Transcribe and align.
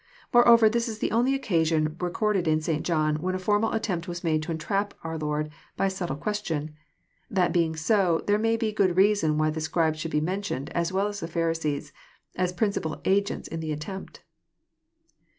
More* 0.33 0.47
over, 0.47 0.67
this 0.67 0.89
is 0.89 0.97
the 0.97 1.11
only 1.11 1.35
occasion 1.35 1.95
recorded 1.99 2.47
in 2.47 2.59
St. 2.59 2.83
John, 2.83 3.17
when 3.17 3.35
a 3.35 3.37
formal 3.37 3.71
attempt 3.71 4.07
was 4.07 4.23
made 4.23 4.41
to 4.41 4.51
entrap 4.51 4.95
our 5.03 5.15
Lord 5.15 5.51
by 5.77 5.85
a 5.85 5.89
subtle 5.91 6.15
ques 6.15 6.43
tion. 6.43 6.73
That 7.29 7.53
being 7.53 7.75
so, 7.75 8.23
there 8.25 8.39
may 8.39 8.57
be 8.57 8.69
a 8.69 8.73
good 8.73 8.97
reason 8.97 9.37
why 9.37 9.51
the 9.51 9.61
Scribes 9.61 9.99
should 9.99 10.09
be 10.09 10.19
mentioned 10.19 10.71
as 10.71 10.91
well 10.91 11.05
as 11.05 11.19
the 11.19 11.27
Pharisees, 11.27 11.93
as 12.35 12.51
prin 12.51 12.71
cipal 12.71 12.99
agents 13.05 13.47
in 13.47 13.59
the 13.59 13.71
attempt. 13.71 14.23